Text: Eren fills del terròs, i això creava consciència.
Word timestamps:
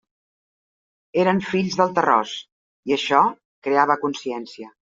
Eren 1.25 1.43
fills 1.51 1.77
del 1.81 1.93
terròs, 1.99 2.33
i 2.93 2.97
això 2.99 3.23
creava 3.69 4.01
consciència. 4.09 4.77